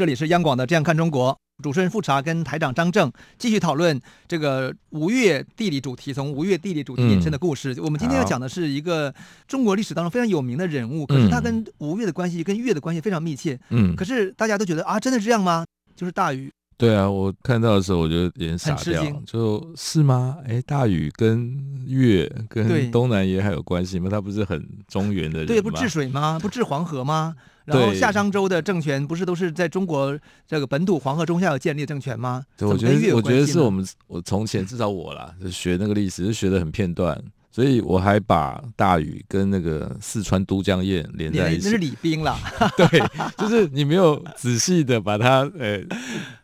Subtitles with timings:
[0.00, 1.30] 这里是央广的《这样看中国》。
[1.62, 7.74] 主持人富察跟台长张正继续讨论这个吴越地理主题，从吴越地理主题引申的故事。
[7.74, 9.14] 嗯、我们今天要讲的是一个
[9.46, 13.60] 中国历史当中非常有名的人物，可是他跟吴越的关系、跟越的关系非常密切。
[13.68, 15.66] 嗯，可是大家都觉得啊，真的是这样吗？
[15.94, 16.50] 就是大禹。
[16.80, 20.38] 对啊，我看到的时候我就有点傻掉，就是吗？
[20.46, 24.08] 哎，大禹跟越跟东南沿海有关系吗？
[24.10, 25.54] 他不是很中原的人吗？
[25.54, 26.38] 对，不治水吗？
[26.40, 27.36] 不治黄河吗？
[27.66, 32.42] 然后夏商周的政权不是都是在中国这个本土黄河中下游建立政权吗？
[32.56, 37.22] 对，我觉得我觉得是我们我从前至少我啦，就学那个历史就学的很片段。
[37.50, 42.38] 所以我还把大禹跟那个四川都江堰连在一起，那是李冰了。
[42.78, 43.02] 对，
[43.36, 45.80] 就是你没有仔细的把它呃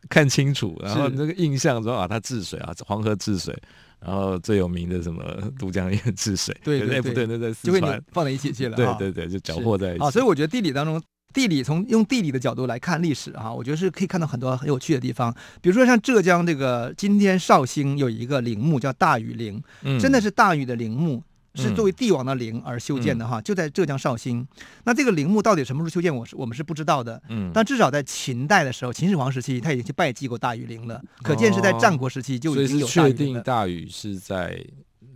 [0.08, 3.56] 看清楚，然后那个印象中啊，它治水啊，黄河治水，
[4.00, 5.22] 然后最有名的什么
[5.58, 8.76] 都江堰治水，对对对，不对，那在四川放在一起去了。
[8.76, 10.04] 对对对，就搅和在一起。
[10.04, 11.00] 啊，所以我觉得地理当中。
[11.36, 15.30] 地理从用地理的角度来看历史啊，我觉得是可以看到很多很有趣的地方。
[15.60, 21.22] 比如说像浙江这个今天绍兴有一个陵墓叫大禹陵，嗯，真的是大禹的陵墓，
[21.54, 24.48] 是作为帝王的陵而修建的哈，就在浙江绍兴。
[24.84, 32.86] 那这个陵墓到底什么时候修建，我是我们是不知道的，嗯，但至少在秦代的时候，秦始皇时期他已经去拜祭过大禹陵了，可见是在战国时期就已经有。
[32.86, 34.58] 确定大禹是在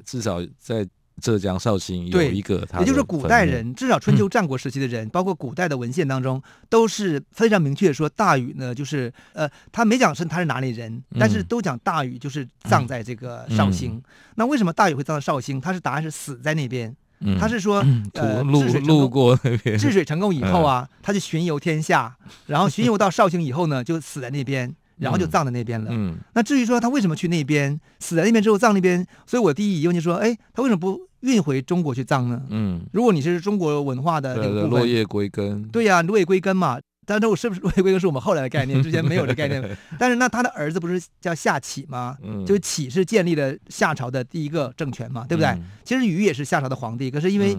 [0.04, 0.86] 至少在。
[1.20, 14.02] 浙江绍兴有一个，也就是古代人，至少春秋战国时期的人，嗯、包括古代的文献当中，都是非常明确说，大禹呢，就是呃，他没讲是他是哪里人，但是都讲大禹就是葬在这个绍兴。
[14.34, 15.60] 那为什么大禹会葬在绍兴？
[15.60, 17.84] 他是答案是死在那边，嗯、他是说
[18.14, 22.16] 呃，路路过那边，治水成功以后啊，他就巡游天下，
[22.46, 24.74] 然后巡游到绍兴以后呢，就死在那边。
[25.00, 25.88] 然后就葬在那边了。
[25.90, 32.42] 嗯，那至于说他为什么去那边死在那边之后葬那边，所以我第一疑问就说，哎，他为什么不运回中国去葬呢？
[32.50, 35.62] 嗯，如果你是中国文化的那个部分，落叶归根。
[35.68, 36.78] 对呀、啊，落叶归根嘛。
[37.06, 39.76] 但是我是不是落叶归根是我们后来的概念， 之前没有这概念。
[39.98, 42.16] 但是那他的儿子不是叫夏启吗？
[42.22, 45.48] 嗯，就是启是建立了夏朝的第一个政权嘛，对不对？
[45.48, 47.56] 嗯、其实禹也是夏朝的皇帝，可是因为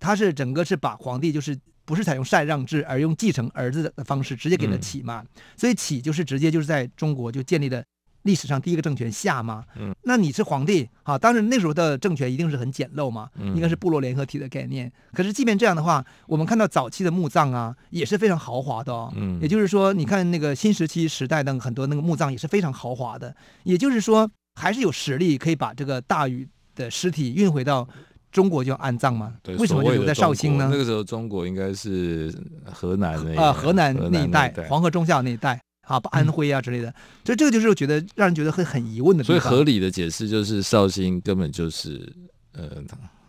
[0.00, 1.56] 他是整个是把皇帝就是。
[1.86, 5.22] 不是采用禅让制，而用继承儿子的方式直接给了启嘛？
[5.22, 5.26] 嗯、
[5.56, 7.82] 所以启就是直接就是在中国就建立了
[8.22, 9.64] 历史上第一个政权夏嘛。
[9.76, 11.16] 嗯，那你是皇帝啊？
[11.16, 14.92] 当然那时候的政权一定是很简陋嘛，嗯、应该是部落联合体的概念。
[15.12, 19.12] 可是即便这样的话，我们看到早期的墓葬啊，也是非常豪华的哦。
[19.14, 23.32] 嗯，也就是说，你看那个新石器时代的很多那个墓葬也是非常豪华的。
[23.62, 24.28] 也就是说，
[24.60, 27.88] 还是有实力可以把这个大禹的尸体运回到。
[28.36, 29.32] 中国就要安葬吗？
[29.58, 30.68] 为什么就留在绍兴呢？
[30.70, 32.30] 那个时候中国应该是
[32.70, 35.58] 河南那啊，河南那一带，黄河中下游那一带
[35.88, 36.94] 啊，安徽啊之类的。
[37.24, 39.40] 所以这个就是觉得让人觉得很很疑问的地方。
[39.40, 42.12] 所以合理的解释就是绍兴根本就是
[42.52, 42.68] 呃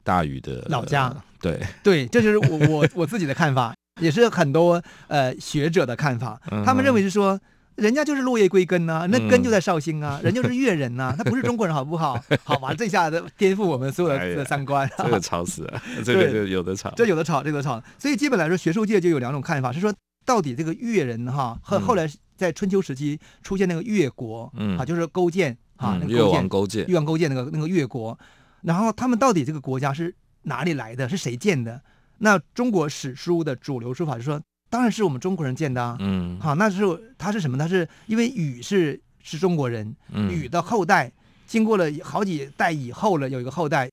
[0.03, 1.15] 大禹的老家。
[1.41, 6.37] 对对，这就是我我我自己的看法，也是很多呃学者的看法。
[6.65, 7.39] 他们认为是说。
[7.77, 12.19] 人家就是落叶归根呐、啊，那根就在绍兴啊，嗯、人就是越人呐、啊，他不是中国人，好不好？
[12.43, 17.81] 好吧，这下子颠覆我们所有的三观，这个吵死了， 这个就有的吵，这有的吵，这个吵。
[17.99, 19.93] 所以基本来说，学术界就有两种看法，是说
[20.25, 28.17] 到底这个越人哈，后后来在春秋时期出现那个越国，嗯、啊，就是勾践啊，那个、越王勾践，越王勾践那个那个越国，
[28.63, 31.07] 然后他们到底这个国家是哪里来的？
[31.07, 31.79] 是谁建的？
[32.17, 34.41] 那中国史书的主流说法是说。
[34.69, 36.83] 当然是我们中国人建的啊，嗯，好，那是
[37.17, 37.57] 他是什么？
[37.57, 41.11] 他是因为禹是是中国人，禹、嗯、的后代，
[41.45, 43.89] 经过了好几代以后了，有一个后代。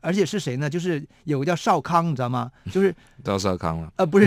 [0.00, 0.70] 而且是谁呢？
[0.70, 2.50] 就是有个叫少康，你知道吗？
[2.70, 2.94] 就是
[3.24, 3.92] 赵少康了。
[3.96, 4.26] 呃，不是，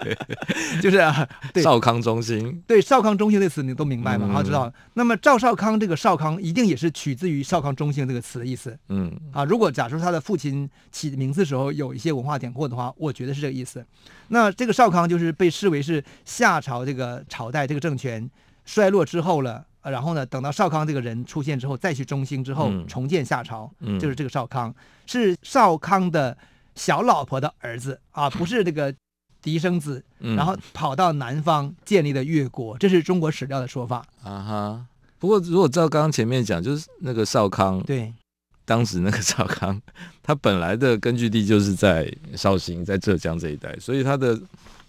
[0.80, 2.62] 就是啊，对，少康中心。
[2.66, 4.28] 对，少康中心这词你都明白吗？
[4.32, 4.72] 好、嗯，知道。
[4.94, 8.76] 那么赵少康这个少康一定也是取自于少康中兴这个词的意思。
[8.88, 9.12] 嗯。
[9.32, 13.84] 啊，如果假如他的父亲起名字的时候有一些文化典故的话，我觉得是这个意思。
[14.28, 18.30] 那这个少康就是被视为是夏朝这个朝代这个政权
[18.64, 19.66] 衰落之后了。
[19.90, 24.74] 然后呢，等到少康这个人出现之后，再去中兴之后，嗯、重建夏朝，嗯、就是这个少康，
[25.06, 26.36] 是少康的
[26.74, 28.94] 小老婆的儿子啊，不是这个
[29.42, 34.86] 嫡生子，嗯、然后跑到南方建立的越国，这是中国史料的说法啊哈。
[35.18, 38.12] 不过如果照刚刚前面讲，就是那个少康，对，
[38.64, 39.80] 当时那个少康，
[40.22, 44.38] 他本来的根据地就是在绍兴，在浙江这一带，所以他的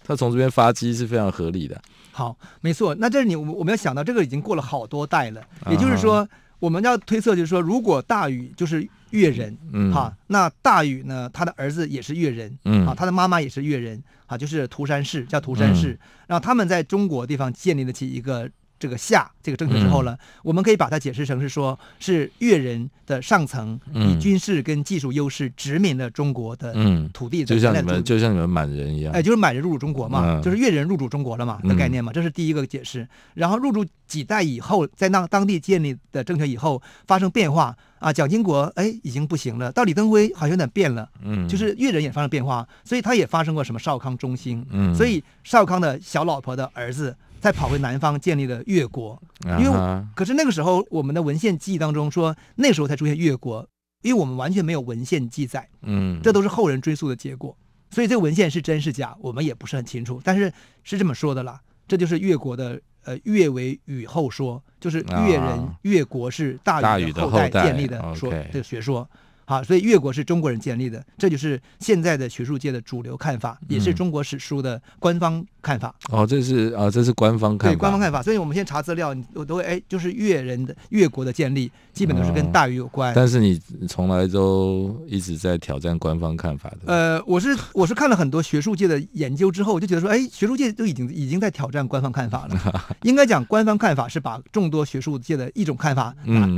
[0.02, 1.80] 他从这边发迹是非常合理的。
[2.16, 2.94] 好，没错。
[2.94, 6.24] 那这是你我我们要想到这个已经过了好多代了，也就是说。
[6.24, 6.28] Uh.
[6.58, 15.98] 我们要推测，就是说，如果大禹就是越人，嗯，哈，那大禹呢，他的儿子也是越人，嗯，啊，他的妈妈也是越人，啊，就是涂山氏，叫涂山氏，嗯、
[16.28, 18.50] 然后他们在中国地方建立了起一个。
[18.78, 26.74] 这个夏这个政权之后呢，嗯、我们可以把它解释成是说，是越人的上层以军事跟技术优势殖民了中国的
[27.12, 33.06] 土地的，就像你们就像你们满人一样，哎，就是满人入主中国嘛，嗯、就是越人入主中国了嘛的概念嘛，这是第一个解释。
[33.34, 47.16] 然后入主几代以后，在那当地建立的政权以后发生变化啊，蒋经国哎已经不行了，到李登辉好像有点变了，嗯，就是越人也发生变化，所以他也发生过什么少康中兴，嗯，所以少康的小老婆的儿子。
[47.38, 49.22] 再跑回南方建立了越国，
[49.60, 53.64] 因为可是那个时候我们的文献记忆当中说那时候才出现越国，
[54.02, 57.56] 因为我们完全没有文献记载，嗯，这都是后人追溯的结果，
[57.90, 60.52] 所以这个文献是真是假我们也不是很清楚，但是
[60.82, 69.08] 是这么说的啦，这就是越国的呃越为禹后说，就是越人越国是大禹的后代建立的说这个学说。
[69.46, 75.94] 好，所以越国是中国人建立的，这就是现在的学术界的主流看法，也是中国史书的官方看法。
[76.10, 77.74] 嗯、哦，这是啊，这是官方看法。
[77.74, 78.20] 对，官方看法。
[78.20, 83.10] 所以我们现在查资料，我都会哎，就是越人的越国的建立，基本都是跟大禹有关。
[83.10, 83.56] 哦、但是你
[83.88, 86.92] 从来都一直在挑战官方看法的。
[86.92, 92.84] 呃，我是我是看了很多学术界的研究之后，我就觉得说，哎，学术界都已经已经在挑战官方看法了。
[93.04, 96.12] 应该讲，官方看法是把众多学术界的一种看法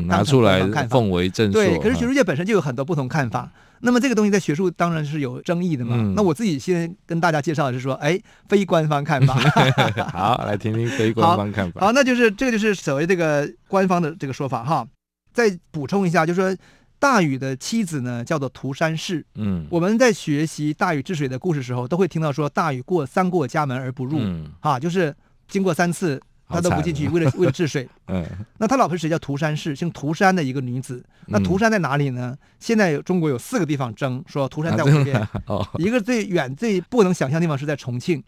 [0.06, 1.52] 拿出来奉为正。
[1.52, 3.50] 对，可是学术界本身就有很多不同看法。
[3.80, 5.94] 那么这个东西在学术当然是有争议的嘛。
[5.96, 9.34] 嗯、那我自己先跟大家介绍的是说，哎，非官方看法。
[10.10, 11.80] 好，来听听非官方看法。
[11.80, 14.86] 好，好，那就是这个就是所谓这个官方的这个说法哈。
[15.32, 16.56] 再补充一下，就是说
[16.98, 19.24] 大禹的妻子呢叫做涂山氏。
[19.36, 24.18] 嗯，我们在学习大禹治水的故事时候，都会听到说大禹过三过家门而不入。
[24.18, 25.14] 嗯，哈，就是
[25.46, 26.20] 经过三次。
[26.48, 27.88] 他都不进去，为了为了治水。
[28.08, 28.24] 嗯，
[28.58, 29.08] 那他老婆是谁？
[29.10, 31.04] 叫涂山氏，姓涂山的一个女子。
[31.26, 32.36] 那涂山在哪里呢？
[32.58, 35.28] 现在中国有四个地方争，说涂山在我这边。
[35.46, 38.22] 哦，一个最远、最不能想象的地方是在重庆。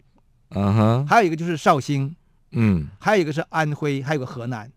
[0.51, 2.15] 嗯哼，还有一个就是绍兴。
[2.51, 4.71] 嗯，还有一个是安徽，还有个河南。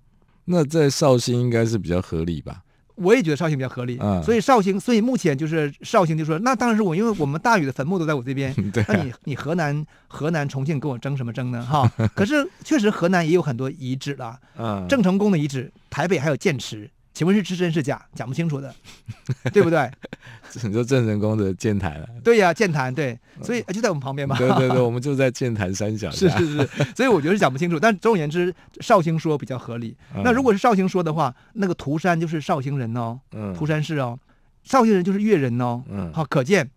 [0.46, 2.63] 那在绍兴应该是比较合理吧？
[2.96, 11.64] 我也觉得绍兴比较合理，嗯、所以绍兴，所以目前就是绍兴就说，那当然是我，因为我们大禹的坟墓都在我这边， 对那你你河南河南重庆跟我争什么争呢？
[11.64, 16.88] 哈， 可是确实河南也有很多遗址了，嗯，郑成功的遗址，台北还有剑池。
[17.14, 18.04] 请问是是真是假？
[18.12, 18.74] 讲不清楚的，
[19.54, 19.88] 对不对？
[20.64, 22.08] 你说郑成功的剑潭了？
[22.22, 24.36] 对呀、啊，剑潭对，所以就在我们旁边嘛。
[24.36, 26.28] 对对对，我们就在剑潭山脚下。
[26.36, 27.78] 是是是，所以我觉得是讲不清楚。
[27.78, 29.96] 但总而言之，绍兴说比较合理。
[30.14, 34.18] 嗯、那如果是绍兴说的话，那个涂山就是绍兴人哦，嗯，涂山氏哦，
[34.64, 36.68] 绍兴人就是越人哦，嗯，好，可见。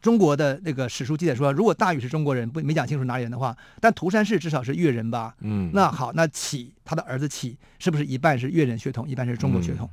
[0.00, 5.34] 中国的那个史书记载说，如果大禹是中国人，不没讲清楚哪里人的话，但涂山氏至少是越人吧？
[5.40, 9.90] 嗯，那好，那启他的儿子启是不是一半是越人血统，一半是中国血统？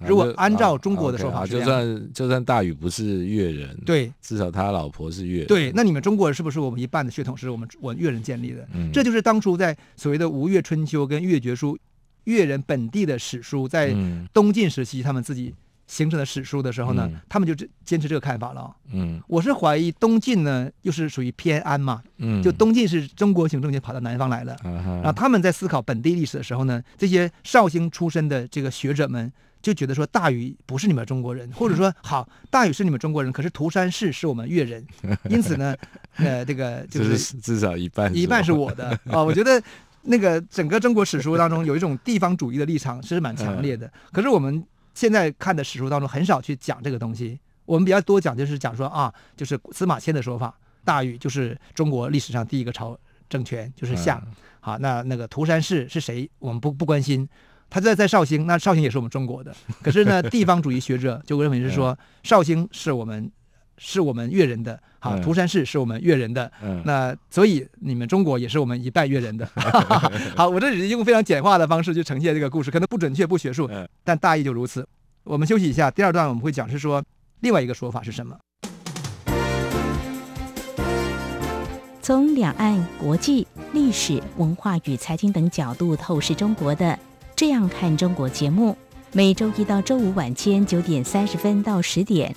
[0.00, 5.46] 嗯、如果按照中国的说法就算就算大禹不是越人，对，至少他老婆是越人。
[5.46, 8.66] 对，那你们中国人是不是我们一半的血统是我们我越人建立的？
[8.72, 11.76] 嗯，这就是当初在所谓的《吴越春秋》跟《越绝书》，
[12.24, 13.94] 越人本地的史书，在
[14.32, 15.54] 东晋时期他们自己。
[15.86, 17.54] 形成的史书的时候呢，嗯、他们就
[17.84, 18.74] 坚持这个看法了。
[18.92, 22.02] 嗯，我是怀疑东晋呢，又是属于偏安嘛。
[22.18, 24.56] 嗯，就东晋是中国行政权跑到南方来了。
[24.64, 34.84] 嗯、然后他们在思考本地历史的时候呢，这些绍兴出身的这个学者们就觉得说，大禹不是你们中国人， 或者说好，大禹是你们中国人，可是涂山氏是我们越人，
[35.28, 35.74] 因此呢，
[36.16, 39.24] 呃，这个就是至少一半一半是我的啊、哦。
[39.24, 39.62] 我觉得
[40.02, 43.86] 那个整个中国史书当中有一种地方主义的立场，其实蛮强烈的。
[43.86, 44.64] 嗯、可是我们。
[44.94, 52.98] 现在看的史书当中很少去讲这个东西，我们比较多讲就是讲说啊，就是司马迁的说法，大禹就是中国历史上第一个朝
[53.28, 54.22] 政权，就是夏。
[54.24, 56.30] 嗯、好，那那个涂山氏是谁？
[56.38, 57.28] 我们不不关心，
[57.68, 59.54] 他在在绍兴，那绍兴也是我们中国的。
[59.82, 63.30] 可是呢， 地方主义学者就认为是说，绍兴是我们。
[63.78, 69.48] 是我们越人的，好，涂山氏是我们越人的，嗯、那所以你们中国也是我们一半越人的。
[70.36, 73.68] 好，我这只是用非常简化的方式去呈现这个故事，可能不准确、不学术，
[74.02, 74.86] 但大意就如此。
[75.24, 77.02] 我们休息一下，第二段我们会讲是说
[77.40, 78.36] 另外一个说法是什么。
[82.00, 86.86] 从两岸、国际、历史、文化与财经等角度透视中国的
[87.34, 88.76] 《这样看中国》节目，
[89.12, 92.36] 每周一到周五晚间九点三十分到十点。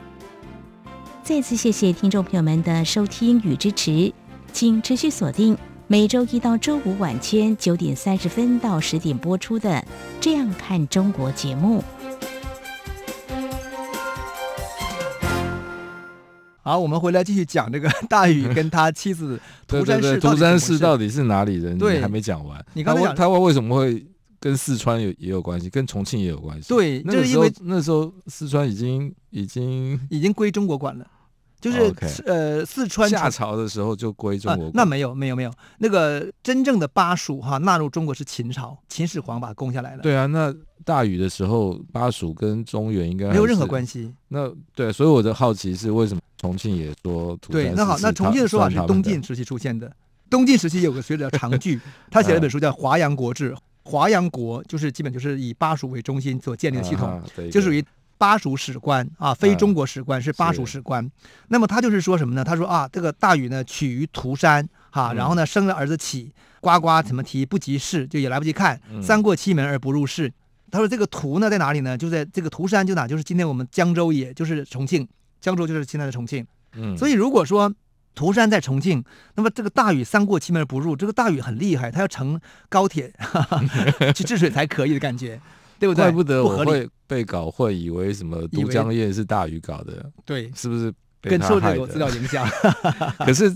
[1.31, 4.13] 再次谢谢听众朋友们的收听与支持，
[4.51, 5.57] 请持续锁定
[5.87, 9.69] 每周一到周五晚间九点三十分到十点播出的
[10.19, 11.81] 《这样看中国》节目。
[16.61, 20.19] 好，我们回来继续讲这个 大禹跟他妻子涂山氏。
[20.19, 21.77] 涂山氏到底是哪里人？
[21.77, 22.61] 对，你还没讲完。
[22.73, 24.05] 你刚才讲他为什么会
[24.37, 26.67] 跟四川有也有关系，跟重庆也有关系？
[26.67, 31.07] 对，那个时候那时候四川已经已经已经归中国管了，
[31.61, 34.69] 就是、呃四川夏朝的时候就归中国。
[34.73, 40.01] 那没有没有没有，那个真正的巴蜀哈纳入中国是秦朝，秦始皇把它攻下来了。
[40.01, 40.53] 对啊，那
[40.83, 44.11] 大禹的时候巴蜀跟中原应该没有任何关系。
[44.27, 46.21] 那对，所以我的好奇是为什么？
[46.37, 49.95] 重庆也说对，那好，那重庆的说法是东晋时期出现的。
[50.27, 53.53] 东晋时期有个学者叫长句，他写了一本书叫《华阳国志》。
[53.83, 57.83] 华阳国就是基本就是以巴蜀为中心所建立的系统，啊、就属于
[58.21, 61.09] 巴蜀史官啊，非中国史官，是巴蜀史官。
[61.47, 62.43] 那么他就是说什么呢？
[62.43, 70.31] 他说啊，这个大禹呢取于涂山哈、啊，然后呢生了儿子启，呱呱怎么提不及事，就也来不及看，三过七门而不入室。
[70.69, 71.97] 他说这个涂呢在哪里呢？
[71.97, 75.07] 就在这个涂山，就哪就是今天我们江州也就是重庆。
[75.39, 77.73] 江州就是现在的重庆，嗯，所以如果说
[78.13, 83.11] 涂山在重庆，那么这个大禹三过七门而不入，这个大禹很厉害，他要乘高铁
[84.13, 85.41] 去治水才可以的感觉，
[85.81, 86.03] 对不对？
[86.05, 92.47] 怪不得我会被搞混，以为什么都江堰是大禹搞的，对，是不是被跟受这个资料影响？
[93.25, 93.51] 可是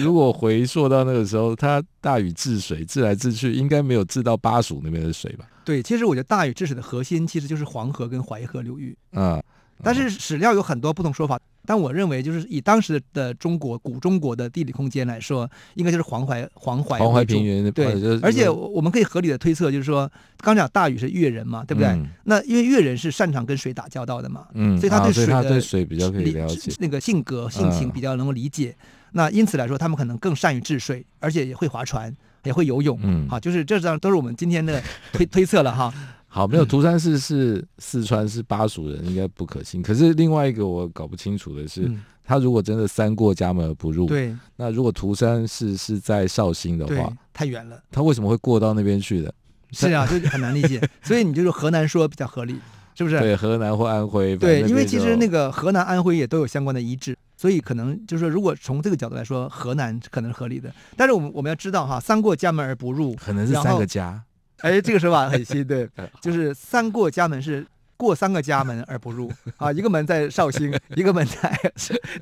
[0.00, 5.46] 如果回溯到那个时候，他大禹治水治来治去，应该没有治到巴蜀那边的水吧？
[5.64, 9.42] 对，其实我觉得大禹治水的核心其实就是黄河跟淮河流域啊。
[9.84, 21.88] 但是史料有很多不同说法，但我认为就是以当时的中国古中国的地理空间来说，应该就是黄淮黄淮黄淮平原对，而且我们可以合理的推测，就是说刚讲大禹是越人嘛，对不对？
[21.90, 28.74] 嗯、那因为越人是擅长跟水打交道的嘛，嗯，所以他对水的、啊、对水比较可以了解，那个性格性情比较能够理解。
[28.78, 32.12] 嗯、那因此来说，他们可能更善于治水，而且也会划船，
[32.44, 32.98] 也会游泳。
[33.02, 35.92] 嗯，好，就是这张都是我们今天的推推测了哈。
[36.34, 39.80] 好，没有涂山氏是四川是巴蜀人，应该不可信。
[39.80, 49.32] 可是另外一个我搞不清楚的是，嗯、他如果真的三过家门而不入，对，那如果涂山氏是在绍兴的话，太远了，他为什么会过到那边去的？
[49.70, 50.82] 是啊，就很难理解。
[51.04, 52.56] 所以你就是河南说比较合理，
[52.96, 53.16] 是不是？
[53.20, 54.36] 对，河南或安徽。
[54.36, 60.74] 对，因为其实那个河南、安徽也都有相关的遗址，所以可能就是说，如果从这个角度来说，河南可能是合理的。
[60.96, 64.20] 但是我们我们要知道哈，三过家门而不入，可能是三个家。
[64.64, 65.86] 哎，这个说法很新，对，
[66.22, 67.66] 就是三过家门是
[67.98, 71.72] 过三个家门而不入啊，一个门在绍兴，一个门在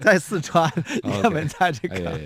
[0.01, 0.69] 在四川，
[1.05, 2.19] 一个门在这个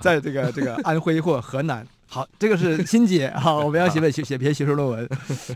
[0.00, 1.84] 在这个这个安徽或河南。
[2.06, 5.08] 好，这个是新姐哈，我们要写本 写写篇学术论文，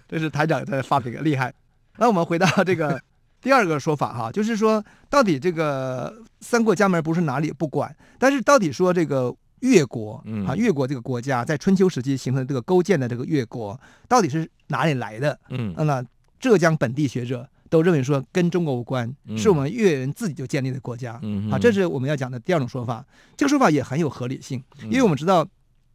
[0.09, 1.55] 这是台长在发表，厉害。
[1.99, 3.01] 那我们回到这个
[3.41, 9.33] 第二个说法哈，就是说到底这个三过家门不是哪里不管，但是到底说这个。
[9.61, 15.39] 越国啊，越国这个国家在春秋时期形成这个勾践的这个越国，到底是哪里来的？
[15.51, 16.05] 嗯，那
[16.39, 21.21] 浙江本地学者都认为说跟中国无关，是我们越人自己就建立的国家。
[21.23, 23.05] 嗯，啊，这是我们要讲的第二种说法。
[23.37, 25.47] 这个说法也很有合理性，因为我们知道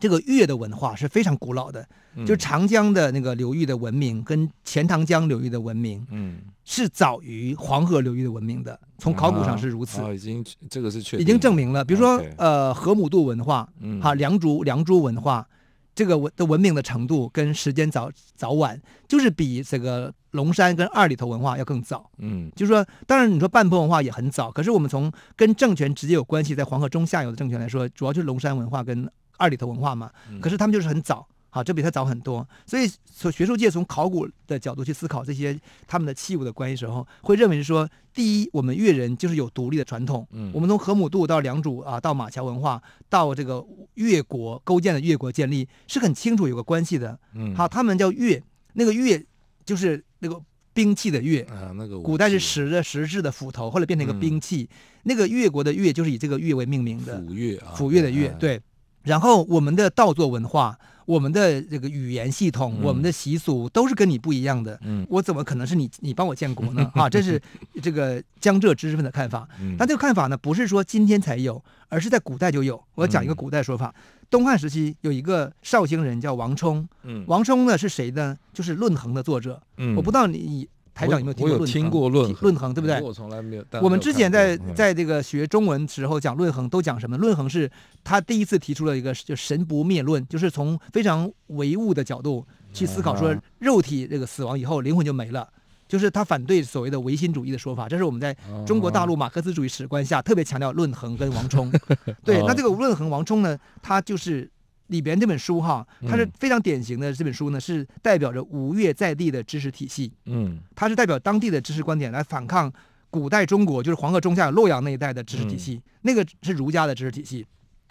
[0.06, 1.88] 这个越的文化是非常古老的。
[2.26, 10.00] 就长江的那个流域的文明跟钱塘江流域的文明，嗯，是早于黄河流域的文明的，从考古上是如此。
[10.00, 11.84] 啊，已经这个是确定，已经证明了。
[11.84, 15.46] 比如说，呃，河姆渡文化，嗯，哈，良渚良渚文化，
[15.94, 22.10] 这个文的文明的程度跟时间早早晚，就是比这个龙山跟二里头文化要更早。
[22.20, 29.06] 嗯，就是说，当然你说半坡文化也很早，可是我们从跟政权直接有关系，在黄河中下游的政权来说，主要就是龙山文化跟
[29.38, 30.12] 二里头文化嘛。
[30.42, 31.28] 可是他们就是很早。
[31.50, 49.26] 好，这比他早很多，所以从学术界从考古的角度去思考这些他们的器物的关系时候，会认为是说，第一，我们越人就是有独立的传统，嗯，我们从河姆渡到良渚啊，到马桥文化，到这个越国勾践的越国建立，是很清楚有个关系的，嗯，好，他们叫越，那个越
[49.64, 50.38] 就是那个
[50.74, 51.40] 兵器的越。
[51.44, 58.62] 啊，那个古代是石的石质的斧头，后来变成一个兵器，嗯、那个越国的越就是以这个越为命名的，斧越啊，斧越的越，对，
[59.06, 60.78] 然后我们的道作文化。
[61.06, 64.76] 我们的这个语言系统，嗯、我们的习俗都是跟你不一样的。
[64.82, 66.90] 嗯，我怎么可能是你你帮我建国呢？
[66.98, 67.40] 啊，这是
[67.80, 69.48] 这个江浙知识分子的看法。
[69.62, 72.84] 嗯，但这个看法呢，不是说今天才有，而是在古代就有。
[72.96, 76.90] 我讲一个古代说法：嗯、东汉时期有一个绍兴人叫王充。
[77.04, 78.36] 嗯，王充呢是谁呢？
[78.52, 79.62] 就是《论衡》的作者。
[79.78, 81.60] 嗯，我不知道你台长有没有听过论衡？
[81.60, 83.02] 我有听过论衡，论衡对不对？
[83.02, 83.66] 我从来没有。
[83.82, 87.18] 我们之前在在这个学中文时候讲论衡，都讲什么？
[87.18, 87.70] 论衡是
[88.02, 95.46] 他第一次提出了一个就神不灭论，就是从非常唯物的角度去思考，说肉体这个死亡以后灵魂就没了，
[95.86, 97.90] 就是他反对所谓的唯心主义的说法。
[97.90, 98.34] 这是我们在
[98.66, 101.70] 中国大陆马克思主义史观下特别强调论衡跟王充。
[102.24, 104.50] 对，那这个论衡王充呢，他就是。
[104.88, 107.12] 里边这本书哈，它是非常典型的。
[107.14, 110.12] 这本书呢，是代表着吴越在地的知识体系。
[110.26, 112.72] 嗯，它是代表当地的知识观点来反抗
[113.10, 115.76] 古代中国，就是黄河中下游洛阳那一带的知识体系。
[115.76, 117.46] 嗯、那个是儒家的知识体系，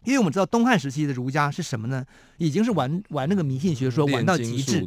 [0.05, 2.05] 因为我们知道东汉时期的儒家是什么呢？
[2.39, 4.87] 已经是玩玩那个迷信学说玩到极致。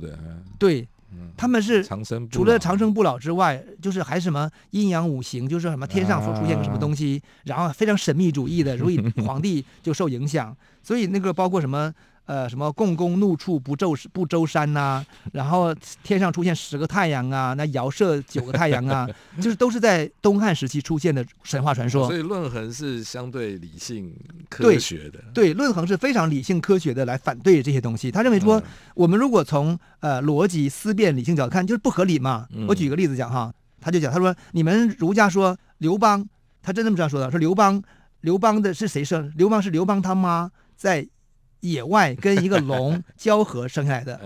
[0.59, 0.87] 对。
[1.35, 1.85] 他们是
[2.29, 10.55] 除了长生不老之外，就是还什么阴阳五行，就是什么天上所出现个什么东西，然后非常神秘主义的，所以皇帝就受影响。
[10.83, 11.93] 所以那个包括什么。
[12.27, 19.09] 呃，什么共工怒触不周不周山呐、啊， 然后天上出现十个太阳啊，那遥射九个太阳啊，
[19.41, 22.05] 就是都是在东汉时期出现的神话传说。
[22.05, 24.13] 所以论衡是相对理性
[24.49, 25.19] 科学的。
[25.33, 28.11] 对，论衡是非常理性科学的来反对这些东西。
[28.11, 28.61] 他认为说，
[28.93, 32.45] 我们如果从呃逻辑思辨理性角度看，就是不合理嘛。
[32.67, 36.27] 我举个例子讲哈，他就讲，他说你们儒家说刘邦，
[36.61, 37.81] 他真这么这样说的，说刘邦，
[38.19, 39.31] 刘邦的是谁生？
[39.37, 41.07] 刘邦是刘邦他妈在。
[41.61, 44.19] 野外跟一个龙 交合生下来的，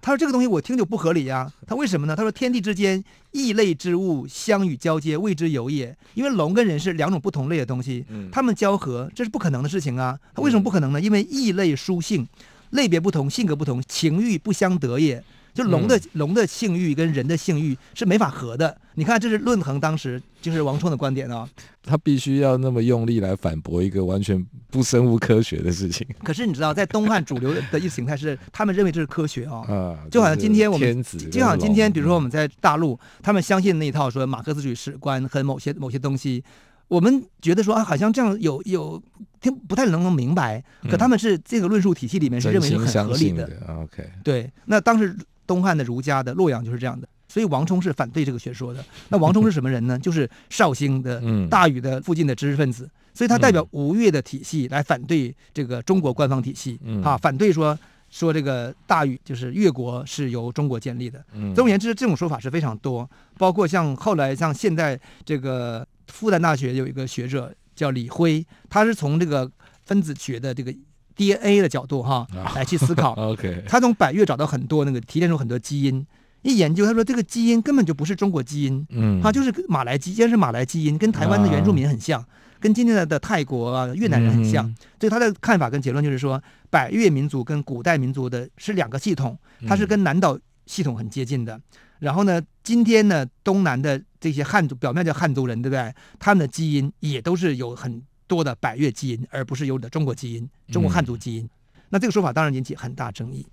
[0.00, 1.52] 他说这个东西我听就不合理呀。
[1.66, 2.14] 他为什么呢？
[2.14, 3.02] 他说天地之间
[3.32, 5.96] 异类之物相与交接，谓之有也。
[6.14, 10.16] 因为龙跟人是两种不同类的东西，他们交合这是不可能的事情啊。
[10.34, 11.00] 他为什么不可能呢？
[11.00, 12.26] 因为异类殊性，
[12.70, 15.22] 类别不同，性格不同，情欲不相得也。
[15.56, 18.76] 就龙的龙的性欲跟人的性欲是没法合的。
[18.94, 21.48] 你看，这是论衡当时就是王冲的观点啊、哦。
[21.82, 26.06] 他必须要那么用力来反驳一个完全不生物科学的事情。
[26.24, 29.98] 可是你知道，在东汉主流的意识形态是，他们认为这是科学啊、哦。
[30.10, 36.42] 就好像今天我们，就好像今天，比如说我们在大陆，他们相信那一套说马克思主义史观和某些某些东西，
[36.88, 39.00] 我们觉得说啊，好像这样有有
[39.40, 40.64] 听不太能够明白。
[40.90, 43.46] 可他们是这个论述体系里面是认为是很合理的。
[43.46, 45.14] 的 OK，对，那当时。
[45.46, 48.84] 东汉的儒家的洛阳就是这样的，所以王充是反对这个学说的。
[49.08, 49.98] 那王充是什么人呢？
[50.02, 57.78] 就是绍兴的大禹的附近的知识分子，所以他代表吴越的体系来反对这个中国官方体系啊，反对说
[58.10, 61.24] 说这个大禹就是越国是由中国建立的。
[61.54, 69.50] 总而言之，这种说法是非常多，包括像后来像现在这个复旦大学有一个学者叫李辉，他是从这个
[69.84, 70.74] 分子学的这个。
[71.16, 73.14] DNA 的角度哈，来去思考。
[73.32, 76.06] OK，他从百越找到很多那个提炼出很多基因，
[76.42, 82.24] 一研究他说这个基因根本就不是中国基因，嗯，他就是马来基因，是马来基因，跟台湾的原住民很像，
[82.60, 84.64] 跟今天的的泰国啊越南人很像。
[85.00, 91.58] 所以他的看法跟结论就是说，百越民族跟古代民族的是两个系统，它是跟南岛系统很接近的。
[91.98, 95.94] 然后呢，今天呢东南的这些汉族，表面叫汉族人，对不对？
[96.18, 98.02] 他们的基因也都是有很。
[98.26, 101.44] 多的百越基因，而不是有的中国基因、中国汉族基因。
[101.44, 101.50] 嗯、
[101.90, 103.46] 那这个说法当然引起很大争议。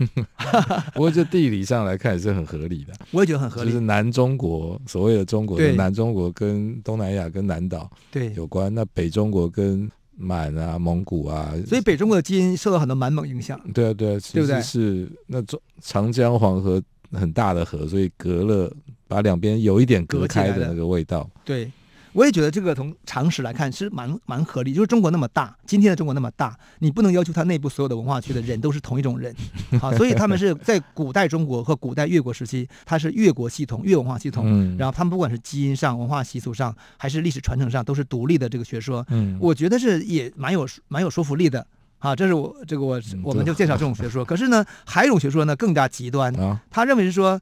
[0.94, 2.94] 不过，这地理上来看也是很合理的。
[3.10, 3.70] 我也觉得很合理。
[3.70, 8.74] 就是南中国，所谓的中国的南中国跟东南亚跟南岛对有关。
[8.74, 13.60] 那北中国跟满啊、蒙古啊，所以北中国的基因受到很多满蒙影响。
[13.74, 18.74] 对啊，对啊，其实是那中长江黄河很大的河，所以隔了
[19.06, 21.28] 把两边有一点隔开的那个味道。
[21.44, 21.70] 对。
[22.12, 29.34] 我也觉得这个从常识来看是蛮蛮合理，就是中国那么大，今天的中国那么大，你不能要求它内部所有的文化区的人都是同一种人，
[29.80, 41.64] 啊，所以他们是在古代中国和古代越国时期，它是越国系统、越文化系统，嗯，然后他们不管是基因上、文化习俗上，还是历史传承上，都是独立的这个学说，嗯，我觉得是也蛮有蛮有说服力的，
[41.98, 44.24] 啊，这是我这个我我们就介绍这种学说。
[44.24, 46.34] 可是呢，还有一种学说呢更加极端，
[46.70, 47.40] 他认为是说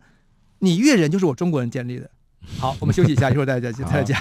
[0.58, 2.10] 你越人就是我中国人建立的。
[2.58, 4.20] 好，我们休息一下，一会儿再再再讲。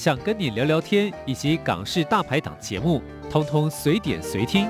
[0.00, 4.66] 想跟你聊聊天，以及港式大排档节目，通通随点随听。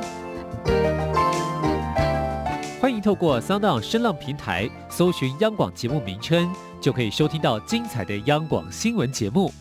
[2.81, 9.53] 欢迎透过 SoundOn 声浪平台搜寻央广节目名称，就可以收听到精彩的央广新闻节目。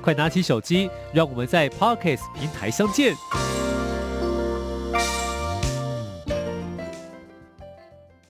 [0.00, 3.12] 快拿起手机，让我们在 Podcast 平台相见。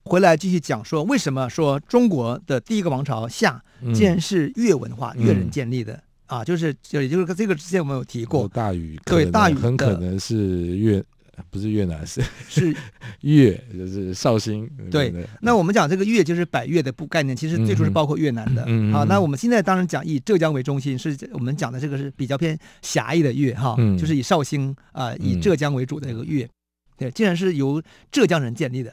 [0.03, 6.45] 回来继续讲说，为什么说中国的第一个王朝夏，竟然是越文化、越、嗯、人建立的啊？
[6.45, 11.03] 就是就也就是这个之前我们有提过，大禹对大禹很可能是越。
[11.51, 12.75] 不是越南，是是
[13.21, 14.67] 越，就是绍兴。
[14.89, 18.63] 对，那我们讲这个越就是百越的不概念，其实最初是包括越南的。
[18.65, 26.49] 嗯，好，那我们现在当然讲以浙江为中心，是我们讲的这个是比较偏狭义的越哈，嗯、就是以绍兴啊、呃，以浙江为主的一个越。
[26.97, 27.79] 对，既然是由
[28.11, 28.91] 浙江人建立的，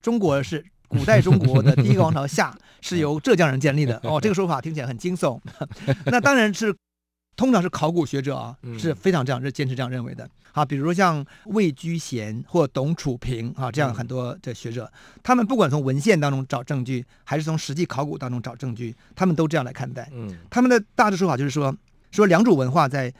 [0.00, 3.98] 中国是古代中国的第一个王朝夏 是由浙江人建立的。
[4.04, 5.40] 哦，这个说法听起来很惊悚。
[6.04, 6.76] 那当然是。
[7.36, 10.28] 通常是考古学者啊，是非常这样是坚持这样认为的。
[10.52, 20.10] 好，比如说像魏居贤或董楚平啊这样很多的学者，他们不管从文献当中找证据，还是从实际考古当中找证据，他们都这样来看待。
[20.12, 21.74] 嗯，他们的大致说法就是说，
[22.10, 23.10] 说良渚文化在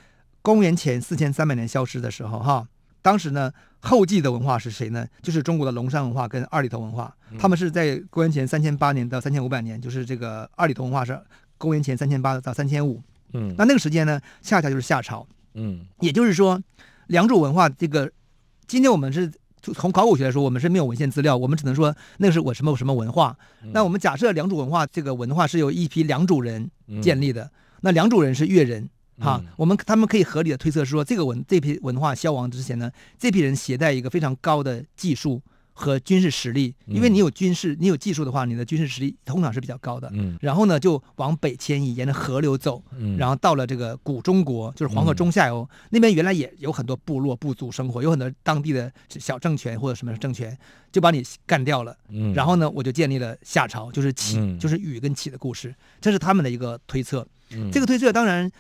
[0.43, 2.67] 公元前四千三百年消失的时候，哈，
[3.03, 5.07] 当时呢后继的文化是谁呢？
[5.23, 11.19] 就是中国的龙山文化跟二里头文化，他们是在公元前三千八年到三千五百年，就是这个二里头文化是
[11.57, 13.03] 公元前三千八到三千五。
[13.33, 15.27] 嗯，那那个时间呢，恰恰就是夏朝。
[15.55, 16.61] 嗯，也就是说，
[17.07, 18.11] 良渚文化这个，
[18.67, 19.31] 今天我们是
[19.63, 23.37] 从考古学来说，我们是没有文献资料，我们只能说那个是我什么什么文化。
[23.63, 26.71] 嗯、那我们假设良渚文化这个文化是由一批良渚人
[27.03, 27.51] 建立的，嗯、
[27.83, 28.89] 那良渚人是越人，
[29.21, 35.41] 哈，嗯、我们他们可以合理的推测说，这个文这批文化消亡之前呢，这批人携带一个非常高的技术。
[35.73, 40.11] 和军事实力，因为你有军事，你有技术的话，你的军事实力通常是比较高的。
[40.13, 50.55] 嗯，然后呢，就往北迁移，沿着河流走，嗯，然后到了这个古中国，就是黄河中下游、嗯、那边，原来也有很多部落部族生活，有很多当地的小政权或者什么政权，
[50.93, 51.97] 就把你干掉了。
[52.11, 57.27] 嗯，然后呢，我就建立了夏朝，就是启，嗯、就是禹跟启的故事，这是他们的一个推测。
[57.53, 58.51] 嗯，这个推测当然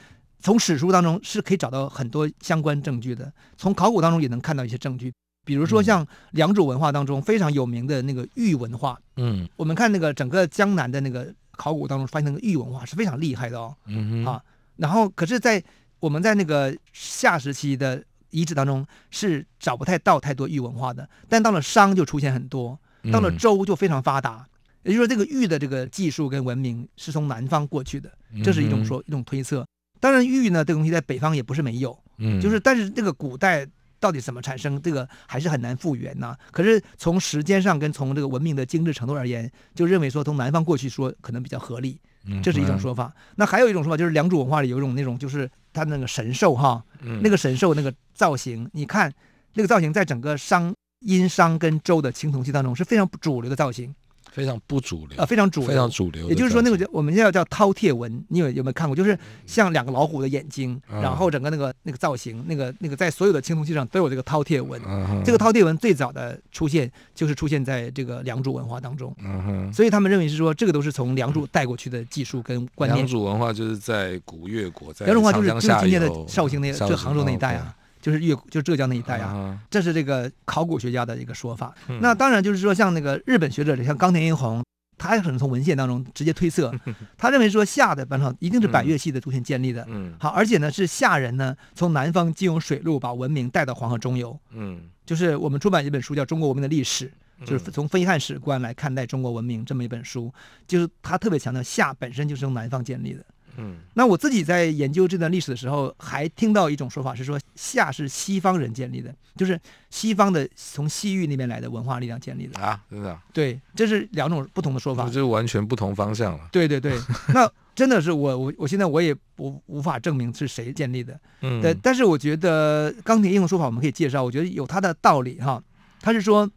[0.40, 5.12] 从史书当中是可以找到很多相关证据的，从考古当中也能看到一些证据。
[5.44, 14.33] 比如说像良渚文化当中非常有名的那个玉文化，嗯，我们看那个整个江南的那个考古当中发现那个玉文化是非常厉害的哦，嗯哼。
[14.33, 14.42] 啊，
[14.76, 15.62] 然后可是，在
[15.98, 22.79] 我们在那个夏时期的遗址当中是找不太到太多玉文化的，但到了商就出现很多，
[23.11, 24.46] 到了周就非常发达，
[24.83, 28.12] 也就是说这个玉的这个技术跟文明是从南方过去的，
[28.44, 29.66] 这是一种说一种推测。
[30.01, 33.67] 当然玉呢这个东西在北方也不是没有，嗯，就是但是这个古代。
[34.03, 34.81] 到底怎么产生？
[34.81, 36.35] 这个还是很难复原呐。
[36.53, 42.01] 可是从时间上跟从这个文明的精致程度而言，就认为说从南方过去说可能比较合理，
[42.43, 43.13] 这是一种说法。
[43.37, 46.83] 那还有一种说法就是良渚文化里有一种那种就是它那个神兽哈，
[47.21, 49.13] 那个神兽那个造型，你看
[49.53, 53.95] 那个造型在整个商、殷商跟周的青铜器当中是非常主流的造型。
[54.33, 56.29] 非常不主流啊，非常主流，非常主流。
[56.29, 58.95] 也就是说，那个叫我们现在叫饕餮纹，你有有没有看过？
[58.95, 64.81] 就是像两个老虎的眼睛，嗯、然后整个那个那个造型，那个那个在所有的青铜器上都有这个饕餮纹。
[64.87, 69.14] 嗯、这个饕餮纹最早的出现就是出现在这个良渚文化当中。
[69.23, 69.73] 嗯。
[69.73, 73.05] 所以他们认为是说，这个都是从良渚带过去的技术跟观念。
[73.05, 77.75] 良渚文化就是在古越国，在良渚文化就是就是今天的绍兴那个，就杭州那一带啊。
[78.01, 81.75] 就是越，就浙江那一带啊，嗯、这是这个考古学家的一个说法。
[81.89, 84.63] 嗯、那当然就是说，像那个日本学者，像冈田英弘。
[85.03, 86.71] 他可能从文献当中直接推测，
[87.17, 97.11] 他认为说夏的王朝一定是百越系的出现建立的，嗯，好，而且呢是夏人呢从南方借用水路把文明带到黄河中游，嗯，就是我们出版一本书叫《中国文明的历史》，
[97.47, 100.31] 就是从非汉史观来看待中国文明这么一本书，
[100.67, 103.25] 就是他特别强调夏本身就是从南方建立的。
[103.61, 113.18] 嗯，那我自己在研究这段历史的时候，还听到一种说法是说，夏是西方人建立的，就是西方的从西域那边来的文化力量建立的啊，真的？
[113.33, 116.49] 对，这是两种不同的说法，这是完全不同方向了。
[116.51, 116.99] 对对对，
[117.35, 125.62] 那真的是我我我现在我也无无法证明是谁建立的，嗯，对，但是我觉得钢铁英雄说法我们可以介绍，我觉得有他的道理哈。
[126.01, 126.51] 他是说，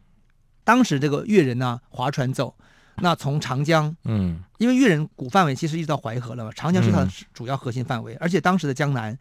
[0.64, 2.54] 当时这个越人呢划船走。
[2.96, 9.18] 那从长江，嗯，因为越人古范围其实一直到淮河了嘛，长江是它的主要核心范围，嗯、而且当时的江南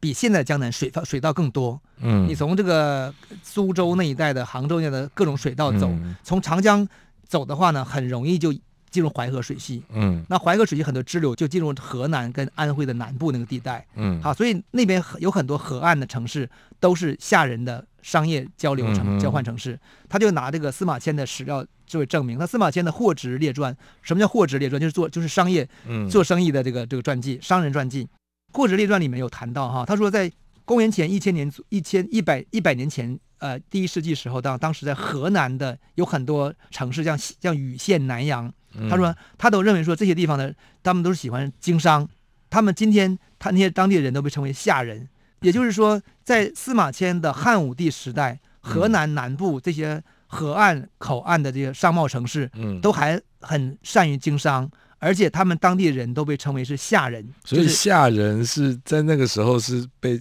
[0.00, 6.86] 比现在的江南水道水道更多，嗯，你从这个苏州那一带的杭州那的各种水道走，嗯、从长江
[7.26, 8.52] 走的话呢，很容易就
[8.92, 19.76] 进入淮河水系，嗯，那淮河水系很多支流就进入河南跟安徽的南部那个地带，嗯，好，所以那边有很多河岸的城市都是夏人的商业交流城、嗯、交换城市，
[20.08, 21.66] 他就拿这个司马迁的史料。
[21.84, 24.78] 作为证明，那司马迁的《货值列传》，什么叫《货值列传》？
[24.80, 25.68] 就是做就是商业，
[26.10, 28.04] 做生意的这个这个传记，商人传记。
[28.56, 30.32] 《货值列传》里面有谈到哈，他说在
[30.64, 38.50] 公元前一千年一千一百一百年前，呃，第一世纪时候，当当时在河南的有很多城市，像像禹县、南阳，
[38.88, 42.08] 他说他都认为说这些地方的他们都是喜欢经商，
[42.50, 45.08] 他们今天他那些当地的人都被称为夏人，
[45.40, 48.40] 也就是说，在司马迁的汉武帝时代。
[48.64, 57.28] 河南南部这些河岸口岸的这些商贸城市，嗯，都还很善于经商，而且他们当地人都被称为是夏人。
[57.44, 60.16] 所以夏人是在那个时候是被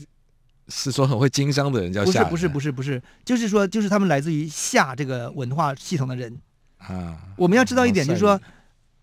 [0.70, 2.32] 是说很会经商的人叫夏人。
[2.32, 6.36] 不是不是不是不是，就是说就是他们来自于夏这个文化系统的人
[6.88, 7.18] 啊。
[7.36, 8.40] 我们要知道一点，就是说，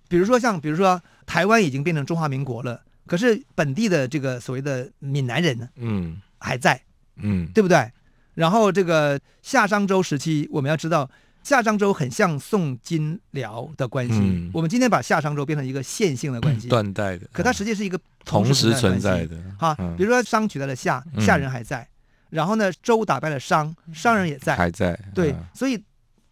[0.09, 2.83] 比如说像比如说台湾已经变成中华民国了。
[3.07, 6.79] 可是本地的这个所谓的闽南人呢，嗯，还在，
[7.17, 7.91] 嗯，对不对？
[8.35, 11.11] 然后这个夏商周时期，我们要知道
[11.43, 14.13] 夏商周很像宋金辽的关系。
[14.13, 17.27] 嗯、我们今天把夏商周变成一个线性的关系，断代的。
[17.33, 19.39] 可它实际是一个同时存在的。
[19.59, 21.81] 哈，比如说商取代了夏，夏人还在。
[21.81, 21.89] 嗯、
[22.29, 24.95] 然后呢，周打败了商，商人也在，还在。
[25.15, 25.83] 对，所以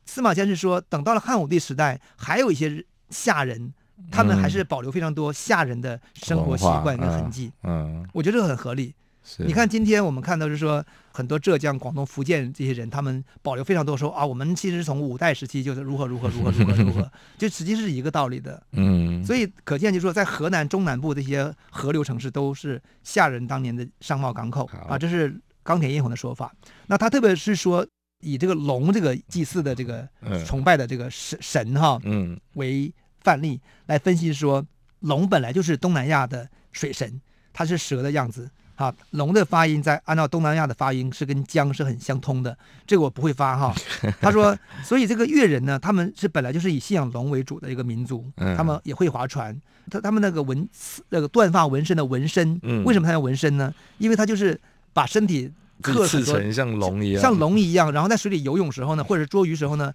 [0.07, 3.75] 司马迁是说，等到了汉武帝时代，还有一些夏人。
[4.11, 8.95] 他们还是保留非常多夏人的生活习惯跟痕迹，嗯，嗯，我觉得这个很合理。
[9.25, 18.63] 是你看，今天我们看到是说，很多浙江、广东、福建这些人，他们保留非常多说啊，我们其实是从五代时期就是如何如何如何如何如何， 就实际是一个道理的。
[18.73, 26.55] 嗯，所以可见就是说，在河南中南部这些河流城市都是夏人当年的商贸港口啊，这是钢铁英雄的说法。
[26.87, 27.85] 那他特别是说
[28.21, 30.09] 以这个龙这个祭祀的这个
[30.45, 32.93] 崇拜的这个神神哈，嗯，为。
[33.23, 34.65] 范例来分析说，
[35.01, 37.21] 龙本来就是东南亚的水神，
[37.53, 38.49] 它是蛇的样子。
[38.77, 42.57] 哈，龙的发音在按照东南亚的发音是跟江是很相通的。
[42.87, 43.75] 这个我不会发哈。
[44.23, 49.61] 他说，所以这个越人呢，他们是本来就是以信仰龙为主的一个民族，他们也会划船。
[49.91, 50.69] 他他们那个纹
[51.09, 53.75] 那个断发纹身的纹身，为什么他要纹身呢？
[53.99, 54.57] 因为他就是
[54.93, 55.51] 把身体
[55.83, 59.93] 刻成像龙一样，像龙一样，然后在水里游泳时候呢，或者是捉鱼时候呢。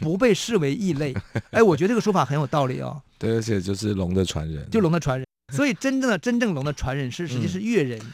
[0.00, 1.14] 不被视为异类，
[1.52, 2.98] 哎，我觉得这个说法很有道理哦。
[3.18, 5.26] 对，而且就是龙的传人，就龙的传人。
[5.52, 8.12] 所以真正的真正龙的传人是实际是越人，嗯、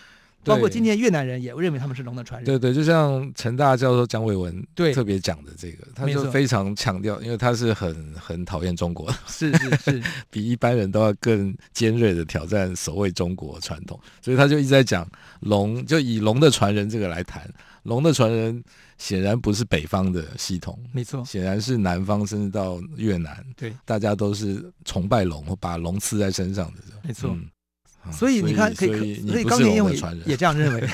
[0.49, 2.45] 包括今天越南人也认为他们是龙的传人。
[2.45, 15.09] 对对，就像成大教授蒋伟文对特别讲的这个，他就非常强调，因为他是很很讨厌中国，是是是，比一般人都要更尖锐的挑战所谓中国传统，所以他就一直在讲
[15.41, 17.49] 龙，就以龙的传人这个来谈。
[17.85, 18.63] 龙的传人
[18.99, 27.31] 显然不是北方的系统，没错，显然是南方，甚至到越南，对，大家都是崇拜龙，把龙刺在身上的，没错。
[27.31, 27.49] 嗯、
[28.11, 29.93] 所以你看，可以，所以冈田英弘
[30.25, 30.89] 也这样认为。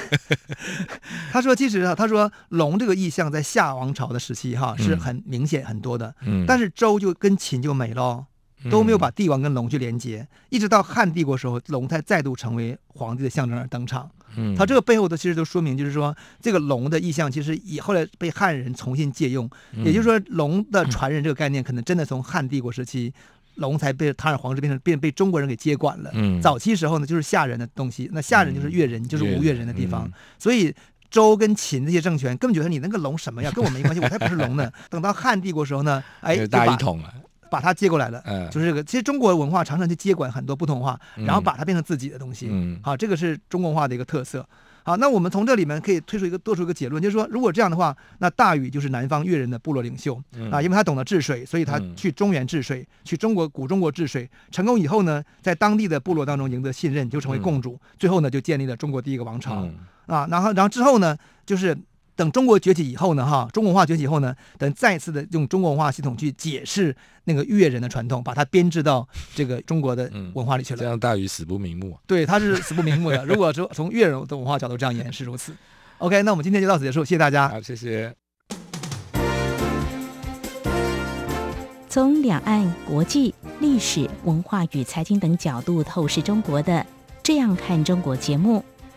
[1.33, 8.27] 他说，其实啊，他说龙这个意象在夏王朝的时期哈是很明显很多的，嗯，但是周就跟秦就没了。
[8.71, 14.11] 都没有把帝王跟龙去连接，一直到汉帝国时候，龙才再度成为皇帝的象征而登场。
[14.37, 19.47] 嗯，它这个背后的其实都说明，就是说这个龙的意象其实以后来被汉人重新借用，
[19.85, 23.13] 也就是说龙的传人这个概念可能真的从汉帝国时期，
[23.57, 26.11] 龙才被塔尔皇之变成变被中国人给接管了。
[26.15, 30.75] 嗯，早期时候呢就是夏人的东西，那夏人就是越人，就是吴越人的地方，所以
[31.11, 34.71] 周跟秦这些政权根本觉得你那个龙什么呀， 跟我没关系，我才不是龙呢。
[34.91, 37.13] 等到汉帝国时候呢，哎，大一统了。
[37.51, 38.83] 把它接过来了，嗯，就是这个。
[38.83, 42.49] 其实中国文化常常去接管很多不同化，然后把它变成自己的东西。
[42.51, 44.45] 嗯，好，这个是中国文化的一个特色。
[44.85, 50.15] 好，那我们从这里面可以推出一个，做出一个结论，就是说，如果这样的话，那大禹就是南方越人的部落领袖
[50.53, 59.67] 啊，因为他懂得治水，所以他去中原治水，去中国古中国治水成功以后呢，在当地的部落当中赢得信任，就成为共主，最后呢，就建立了中国第一个王朝
[60.07, 60.27] 啊。
[60.31, 61.17] 然后，然后之后呢，
[61.47, 61.77] 就是。
[62.17, 70.79] 等中国崛起以后呢，哈，中国文化崛起以后呢，等再次的用中国文化系统去解释那个越人的传统，把它编制到这个中国的文化里去了。
[70.79, 71.99] 嗯、这样大禹死不瞑目。
[72.07, 73.25] 对，他是死不瞑目的。
[73.25, 75.53] 如果说从越人的文化角度这样演是如此。
[75.99, 77.49] OK，那我们今天就到此结束，谢谢大家。
[77.49, 78.15] 好，谢谢。
[81.89, 86.73] 从两岸、国际、历史文化与财经等角度透视中国的
[87.23, 88.65] 《这样看中国》节目。